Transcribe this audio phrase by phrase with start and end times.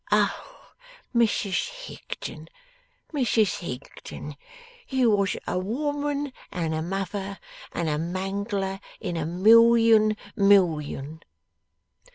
[0.11, 0.73] O
[1.15, 2.49] Mrs Higden,
[3.13, 4.35] Mrs Higden,
[4.87, 7.37] you was a woman and a mother
[7.71, 11.21] and a mangler in a million million!